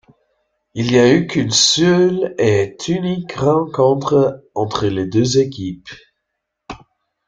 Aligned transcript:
Il 0.73 0.87
n'y 0.87 0.97
a 0.97 1.13
eu 1.13 1.27
qu'une 1.27 1.51
seule 1.51 2.33
et 2.39 2.75
unique 2.87 3.33
rencontre 3.33 4.43
entre 4.55 4.87
les 4.87 5.05
deux 5.05 5.37
équipes. 5.37 5.89